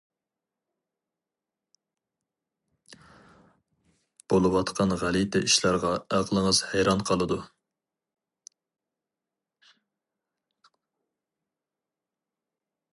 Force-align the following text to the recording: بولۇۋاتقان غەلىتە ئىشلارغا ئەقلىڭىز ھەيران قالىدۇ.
بولۇۋاتقان 4.33 4.97
غەلىتە 5.03 5.43
ئىشلارغا 5.49 5.93
ئەقلىڭىز 6.17 6.63
ھەيران 6.71 7.05
قالىدۇ. 7.11 7.39